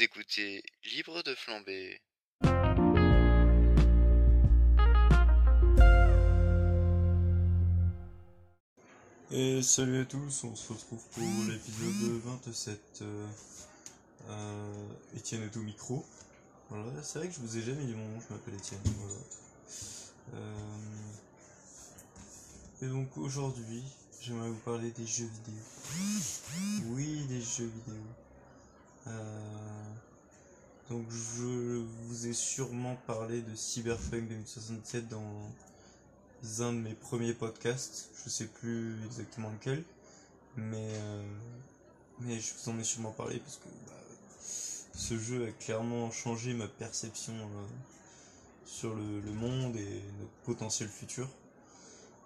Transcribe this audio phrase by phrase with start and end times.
[0.00, 2.00] Écoutez Libre de flamber.
[9.30, 12.80] Et salut à tous, on se retrouve pour l'épisode 27.
[13.02, 13.26] Euh,
[14.30, 16.04] euh, Étienne est au micro.
[16.70, 18.80] Voilà, c'est vrai que je vous ai jamais dit mon nom, je m'appelle Étienne.
[18.84, 19.20] Voilà.
[20.34, 20.54] Euh,
[22.82, 23.82] et donc aujourd'hui,
[24.22, 25.60] j'aimerais vous parler des jeux vidéo.
[26.86, 28.02] Oui, des jeux vidéo.
[29.06, 29.92] Euh,
[30.90, 35.50] donc je vous ai sûrement parlé de Cyberpunk 2067 dans
[36.60, 39.84] un de mes premiers podcasts, je sais plus exactement lequel,
[40.56, 41.22] mais, euh,
[42.20, 43.92] mais je vous en ai sûrement parlé parce que bah,
[44.94, 47.66] ce jeu a clairement changé ma perception euh,
[48.64, 51.28] sur le, monde et notre potentiel futur.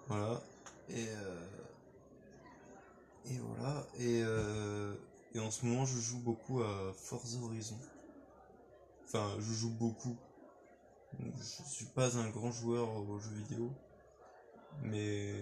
[0.07, 0.41] Voilà.
[0.89, 1.07] Et,
[3.29, 3.85] et voilà.
[3.99, 4.23] Et
[5.47, 7.79] en ce moment, je joue beaucoup à Forza Horizon.
[9.05, 10.17] Enfin, je joue beaucoup.
[11.19, 13.71] Je suis pas un grand joueur aux jeux vidéo
[14.83, 15.41] mais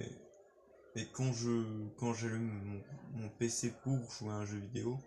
[0.96, 1.64] mais quand je
[1.98, 2.82] quand j'allume mon,
[3.22, 4.98] mon, PC pour jouer à un jeu vidéo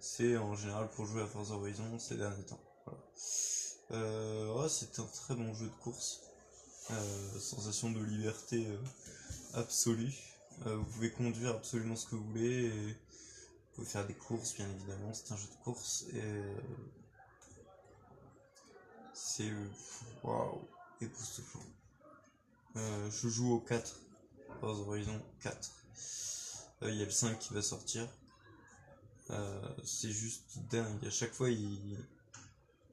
[0.00, 3.00] c'est en général pour jouer à Forza Horizon ces derniers temps voilà.
[3.92, 6.20] euh, c'est un très bon jeu de course
[6.90, 8.78] euh, sensation de liberté euh,
[9.54, 10.14] absolue
[10.66, 12.70] vous pouvez conduire absolument ce que vous voulez
[13.74, 16.42] pouvez faire des courses bien évidemment c'est un jeu de course et
[19.12, 19.50] c'est
[20.22, 20.68] waouh
[21.00, 21.62] époustouflant
[22.76, 24.00] euh, je joue au 4,
[24.60, 25.70] Forza Horizon 4.
[26.82, 28.08] Il euh, y a le 5 qui va sortir.
[29.30, 31.04] Euh, c'est juste dingue.
[31.06, 31.98] À chaque fois, ils,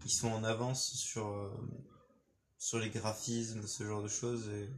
[0.03, 1.50] ils sont en avance sur, euh,
[2.57, 4.50] sur les graphismes, ce genre de choses.
[4.50, 4.69] Et,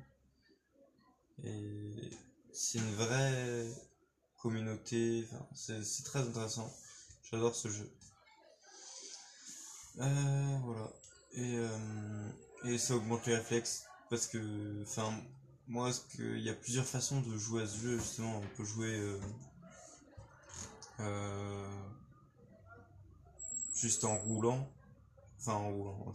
[1.43, 2.11] et
[2.53, 3.67] c'est une vraie
[4.41, 5.27] communauté.
[5.31, 6.71] Enfin, c'est très intéressant.
[7.29, 7.91] J'adore ce jeu.
[9.99, 10.91] Euh, voilà.
[11.33, 11.57] Et,
[12.65, 15.09] et ça augmente les réflexes parce que enfin
[15.67, 18.93] moi il y a plusieurs façons de jouer à ce jeu justement on peut jouer
[18.93, 19.19] euh,
[20.99, 21.69] euh,
[23.73, 24.69] juste en roulant
[25.39, 26.13] enfin en roulant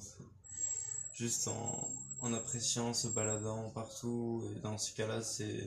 [1.14, 1.88] juste en,
[2.20, 5.66] en appréciant se baladant partout et dans ce cas là c'est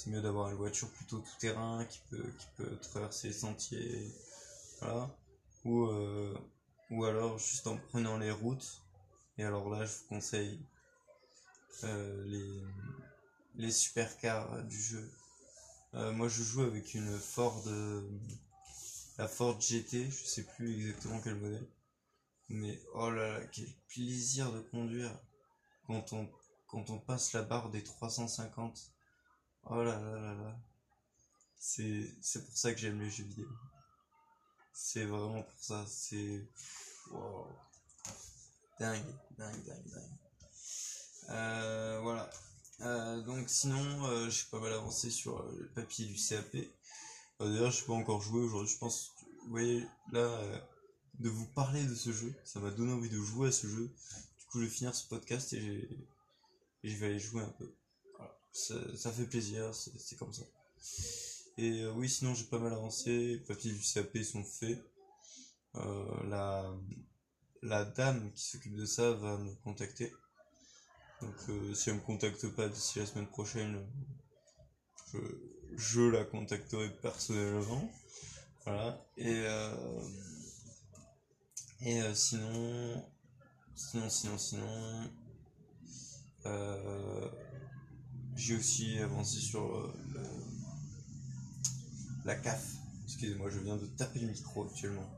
[0.00, 4.10] c'est mieux d'avoir une voiture plutôt tout terrain qui peut qui peut traverser les sentiers
[4.80, 5.14] voilà
[5.64, 6.34] ou euh,
[6.90, 8.82] ou alors juste en prenant les routes
[9.36, 10.58] et alors là je vous conseille
[11.84, 12.62] euh, les,
[13.56, 15.10] les supercars du jeu.
[15.94, 17.62] Euh, moi je joue avec une Ford,
[19.18, 21.68] la Ford GT, je sais plus exactement quel modèle.
[22.48, 25.10] Mais oh là là, quel plaisir de conduire
[25.86, 26.28] quand on,
[26.66, 28.92] quand on passe la barre des 350.
[29.64, 30.56] Oh là là là là.
[31.58, 33.48] C'est, pour ça que j'aime les jeux vidéo.
[34.72, 35.84] C'est vraiment pour ça.
[35.86, 36.48] C'est.
[37.10, 37.46] Wow.
[38.78, 39.04] Dingue,
[39.36, 40.18] dingue, dingue, dingue.
[41.30, 42.30] Euh, voilà.
[42.80, 46.56] Euh, donc sinon, euh, j'ai pas mal avancé sur le papier du CAP.
[47.38, 48.72] D'ailleurs, je pas encore joué aujourd'hui.
[48.72, 49.12] Je pense,
[49.44, 50.40] vous voyez, là,
[51.18, 53.90] de vous parler de ce jeu, ça m'a donné envie de jouer à ce jeu.
[54.38, 55.88] Du coup, je vais finir ce podcast et,
[56.82, 57.70] et je vais aller jouer un peu.
[58.52, 60.42] Ça, fait plaisir, c'est comme ça.
[61.56, 63.10] Et oui, sinon, j'ai pas mal avancé.
[63.10, 64.78] Les papiers du CAP sont faits.
[65.74, 66.72] la,
[67.62, 70.12] la dame qui s'occupe de ça va me contacter.
[71.20, 73.86] Donc euh, si elle me contacte pas d'ici la semaine prochaine,
[75.76, 77.90] je, la contacterai personnellement.
[78.64, 79.04] Voilà.
[79.16, 80.00] Et euh,
[81.82, 83.04] et euh, sinon
[83.74, 85.10] sinon sinon sinon
[86.46, 87.28] euh,
[88.36, 90.20] j'ai aussi avancé sur euh, le,
[92.24, 92.76] la CAF.
[93.04, 95.10] Excusez-moi, je viens de taper le micro actuellement.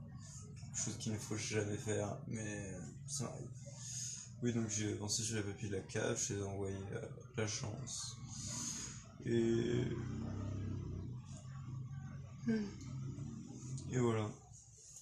[0.74, 2.72] Chose qu'il ne faut jamais faire, mais
[3.06, 3.48] ça m'arrive.
[4.42, 7.40] Oui, donc j'ai avancé sur les papiers de la cave, je les ai envoyés à
[7.40, 8.16] l'agence.
[9.24, 9.84] Et.
[13.92, 14.28] Et voilà.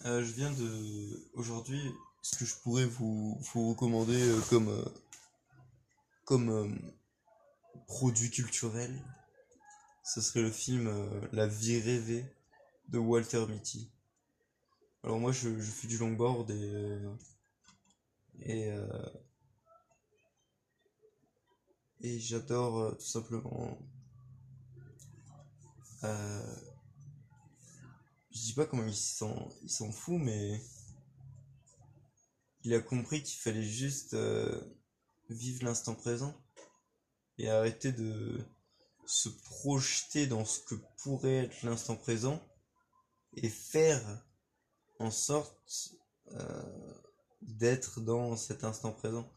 [0.04, 1.28] Euh, je viens de.
[1.34, 1.80] Aujourd'hui,
[2.22, 4.68] ce que je pourrais vous, vous recommander euh, comme.
[4.68, 4.84] Euh,
[6.24, 6.78] comme.
[7.91, 8.95] Euh, produit culturel,
[10.04, 12.25] ce serait le film euh, La vie rêvée
[12.89, 13.91] de Walter Mitty.
[15.03, 16.98] Alors moi, je, je fais du longboard et.
[18.41, 18.71] et
[22.03, 23.78] et j'adore euh, tout simplement
[26.04, 26.57] euh,
[28.31, 30.63] je dis pas comment il s'en il s'en fout mais
[32.63, 34.60] il a compris qu'il fallait juste euh,
[35.28, 36.34] vivre l'instant présent
[37.41, 38.39] et arrêter de
[39.07, 42.41] se projeter dans ce que pourrait être l'instant présent
[43.34, 44.03] et faire
[44.98, 45.95] en sorte
[47.42, 49.28] d'être dans cet instant présent.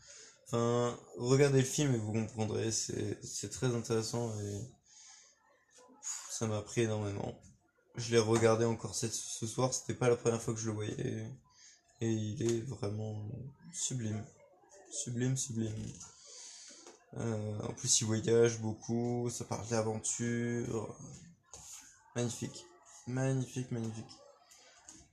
[0.46, 4.62] Enfin, regardez le film et vous comprendrez, c'est très intéressant et
[6.30, 7.40] ça m'a pris énormément.
[7.96, 11.28] Je l'ai regardé encore ce soir, c'était pas la première fois que je le voyais
[12.02, 13.28] et il est vraiment
[13.72, 14.24] sublime.
[14.92, 15.74] Sublime, sublime.
[17.18, 20.96] Euh, en plus, il voyage beaucoup, ça parle d'aventure.
[22.16, 22.66] Magnifique.
[23.08, 24.20] Magnifique, magnifique.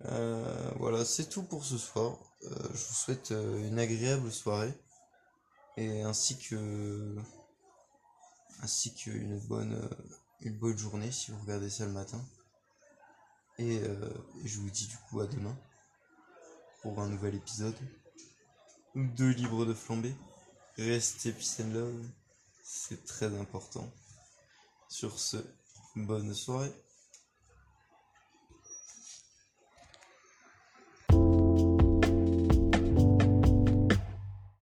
[0.07, 2.19] Euh, voilà, c'est tout pour ce soir.
[2.45, 4.73] Euh, je vous souhaite une agréable soirée
[5.77, 7.17] et ainsi que
[8.63, 9.89] ainsi qu'une bonne
[10.41, 12.23] une bonne journée si vous regardez ça le matin.
[13.59, 13.83] Et
[14.45, 15.55] je vous dis du coup à demain
[16.81, 17.77] pour un nouvel épisode
[18.95, 20.15] de Libre de Flamber.
[20.81, 21.35] Restez
[21.75, 22.07] love,
[22.63, 23.87] c'est très important.
[24.89, 25.37] Sur ce,
[25.95, 26.73] bonne soirée.